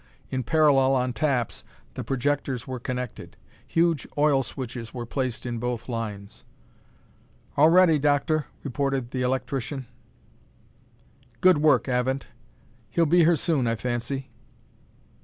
In 0.31 0.41
parallel 0.41 0.95
on 0.95 1.13
taps, 1.13 1.63
the 1.93 2.03
projectors 2.03 2.65
were 2.67 2.79
connected. 2.79 3.37
Huge 3.67 4.07
oil 4.17 4.41
switches 4.41 4.95
were 4.95 5.05
placed 5.05 5.45
in 5.45 5.59
both 5.59 5.87
lines. 5.87 6.43
"All 7.55 7.69
ready, 7.69 7.99
Doctor," 7.99 8.47
reported 8.63 9.11
the 9.11 9.21
electrician. 9.21 9.85
"Good 11.39 11.59
work, 11.59 11.83
Avent. 11.87 12.25
He'll 12.89 13.05
be 13.05 13.19
here 13.25 13.35
soon, 13.35 13.67
I 13.67 13.75
fancy." 13.75 14.31